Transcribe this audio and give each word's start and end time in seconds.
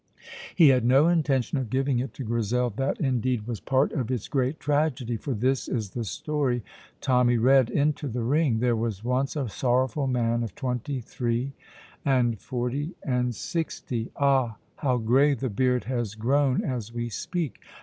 He 0.55 0.69
had 0.69 0.83
no 0.83 1.07
intention 1.07 1.59
of 1.59 1.69
giving 1.69 1.99
it 1.99 2.11
to 2.15 2.23
Grizel. 2.23 2.71
That, 2.71 2.99
indeed, 2.99 3.45
was 3.45 3.59
part 3.59 3.91
of 3.91 4.09
its 4.09 4.27
great 4.27 4.59
tragedy, 4.59 5.15
for 5.15 5.35
this 5.35 5.67
is 5.67 5.91
the 5.91 6.03
story 6.03 6.63
Tommy 7.01 7.37
read 7.37 7.69
into 7.69 8.07
the 8.07 8.23
ring: 8.23 8.61
There 8.61 8.75
was 8.75 9.03
once 9.03 9.35
a 9.35 9.47
sorrowful 9.47 10.07
man 10.07 10.41
of 10.41 10.55
twenty 10.55 11.01
three, 11.01 11.53
and 12.03 12.39
forty, 12.39 12.95
and 13.03 13.35
sixty. 13.35 14.09
Ah, 14.15 14.57
how 14.77 14.97
gray 14.97 15.35
the 15.35 15.51
beard 15.51 15.83
has 15.83 16.15
grown 16.15 16.63
as 16.63 16.91
we 16.91 17.07
speak! 17.07 17.61